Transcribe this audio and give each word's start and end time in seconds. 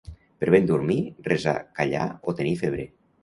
Per 0.43 0.47
ben 0.55 0.63
dormir, 0.71 0.95
resar, 1.27 1.55
callar 1.81 2.07
o 2.33 2.37
tenir 2.41 2.57
febre. 2.65 2.87